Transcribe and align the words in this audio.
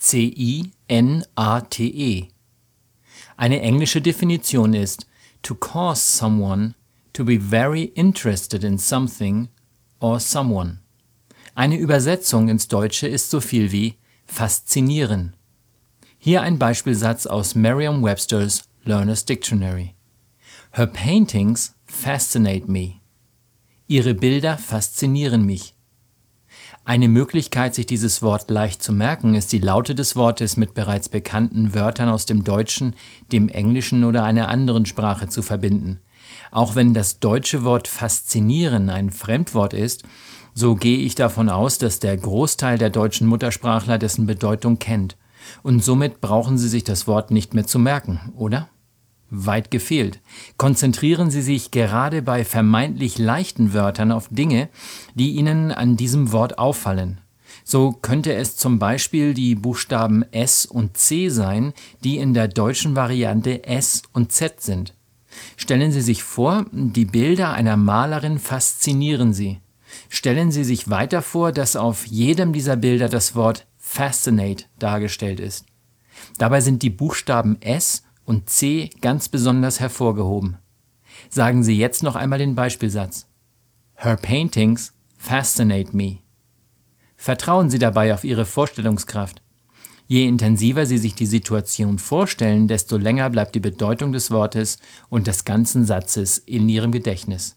F-A-S-C-I-N-A-T-E. 0.00 0.72
Eine 3.36 3.60
englische 3.60 4.00
Definition 4.00 4.72
ist 4.74 5.06
to 5.42 5.54
cause 5.54 6.00
someone 6.00 6.74
to 7.12 7.24
be 7.24 7.38
very 7.38 7.92
interested 7.94 8.64
in 8.64 8.78
something 8.78 9.48
or 10.00 10.18
someone. 10.18 10.78
Eine 11.54 11.76
Übersetzung 11.76 12.48
ins 12.48 12.68
Deutsche 12.68 13.06
ist 13.08 13.30
so 13.30 13.40
viel 13.40 13.72
wie 13.72 13.96
faszinieren. 14.26 15.36
Hier 16.18 16.42
ein 16.42 16.58
Beispielsatz 16.58 17.26
aus 17.26 17.54
Merriam-Webster's 17.54 18.64
Learner's 18.84 19.24
Dictionary. 19.24 19.94
Her 20.72 20.86
paintings 20.86 21.74
fascinate 21.84 22.70
me. 22.70 23.00
Ihre 23.86 24.14
Bilder 24.14 24.56
faszinieren 24.56 25.44
mich. 25.44 25.74
Eine 26.84 27.08
Möglichkeit, 27.08 27.74
sich 27.74 27.86
dieses 27.86 28.22
Wort 28.22 28.50
leicht 28.50 28.82
zu 28.82 28.92
merken, 28.92 29.34
ist 29.34 29.52
die 29.52 29.58
Laute 29.58 29.94
des 29.94 30.16
Wortes 30.16 30.56
mit 30.56 30.74
bereits 30.74 31.08
bekannten 31.08 31.74
Wörtern 31.74 32.08
aus 32.08 32.26
dem 32.26 32.44
Deutschen, 32.44 32.94
dem 33.32 33.48
Englischen 33.48 34.04
oder 34.04 34.24
einer 34.24 34.48
anderen 34.48 34.86
Sprache 34.86 35.28
zu 35.28 35.42
verbinden. 35.42 36.00
Auch 36.50 36.74
wenn 36.74 36.94
das 36.94 37.20
deutsche 37.20 37.64
Wort 37.64 37.88
faszinieren 37.88 38.90
ein 38.90 39.10
Fremdwort 39.10 39.74
ist, 39.74 40.04
so 40.54 40.74
gehe 40.74 40.98
ich 40.98 41.14
davon 41.14 41.48
aus, 41.48 41.78
dass 41.78 42.00
der 42.00 42.16
Großteil 42.16 42.76
der 42.76 42.90
deutschen 42.90 43.26
Muttersprachler 43.26 43.98
dessen 43.98 44.26
Bedeutung 44.26 44.78
kennt. 44.78 45.16
Und 45.62 45.82
somit 45.82 46.20
brauchen 46.20 46.58
sie 46.58 46.68
sich 46.68 46.84
das 46.84 47.06
Wort 47.06 47.30
nicht 47.30 47.54
mehr 47.54 47.66
zu 47.66 47.78
merken, 47.78 48.32
oder? 48.36 48.68
Weit 49.30 49.70
gefehlt. 49.70 50.20
Konzentrieren 50.56 51.30
Sie 51.30 51.42
sich 51.42 51.70
gerade 51.70 52.22
bei 52.22 52.44
vermeintlich 52.44 53.18
leichten 53.18 53.72
Wörtern 53.72 54.12
auf 54.12 54.28
Dinge, 54.30 54.68
die 55.14 55.30
Ihnen 55.32 55.72
an 55.72 55.96
diesem 55.96 56.32
Wort 56.32 56.58
auffallen. 56.58 57.20
So 57.64 57.92
könnte 57.92 58.34
es 58.34 58.56
zum 58.56 58.78
Beispiel 58.78 59.34
die 59.34 59.54
Buchstaben 59.54 60.24
S 60.32 60.66
und 60.66 60.96
C 60.96 61.28
sein, 61.28 61.72
die 62.02 62.18
in 62.18 62.34
der 62.34 62.48
deutschen 62.48 62.96
Variante 62.96 63.64
S 63.64 64.02
und 64.12 64.32
Z 64.32 64.60
sind. 64.60 64.94
Stellen 65.56 65.92
Sie 65.92 66.00
sich 66.00 66.22
vor, 66.22 66.66
die 66.72 67.04
Bilder 67.04 67.52
einer 67.52 67.76
Malerin 67.76 68.38
faszinieren 68.38 69.32
Sie. 69.32 69.60
Stellen 70.08 70.50
Sie 70.50 70.64
sich 70.64 70.90
weiter 70.90 71.22
vor, 71.22 71.52
dass 71.52 71.76
auf 71.76 72.06
jedem 72.06 72.52
dieser 72.52 72.76
Bilder 72.76 73.08
das 73.08 73.34
Wort 73.34 73.66
Fascinate 73.78 74.64
dargestellt 74.78 75.40
ist. 75.40 75.64
Dabei 76.38 76.60
sind 76.60 76.82
die 76.82 76.90
Buchstaben 76.90 77.60
S 77.60 78.04
und 78.30 78.48
C 78.48 78.90
ganz 79.00 79.28
besonders 79.28 79.80
hervorgehoben. 79.80 80.56
Sagen 81.30 81.64
Sie 81.64 81.76
jetzt 81.76 82.04
noch 82.04 82.14
einmal 82.14 82.38
den 82.38 82.54
Beispielsatz. 82.54 83.26
Her 83.96 84.16
paintings 84.16 84.92
fascinate 85.18 85.96
me. 85.96 86.18
Vertrauen 87.16 87.70
Sie 87.70 87.80
dabei 87.80 88.14
auf 88.14 88.22
Ihre 88.22 88.44
Vorstellungskraft. 88.46 89.42
Je 90.06 90.28
intensiver 90.28 90.86
Sie 90.86 90.98
sich 90.98 91.16
die 91.16 91.26
Situation 91.26 91.98
vorstellen, 91.98 92.68
desto 92.68 92.98
länger 92.98 93.28
bleibt 93.30 93.56
die 93.56 93.60
Bedeutung 93.60 94.12
des 94.12 94.30
Wortes 94.30 94.78
und 95.08 95.26
des 95.26 95.44
ganzen 95.44 95.84
Satzes 95.84 96.38
in 96.38 96.68
Ihrem 96.68 96.92
Gedächtnis. 96.92 97.56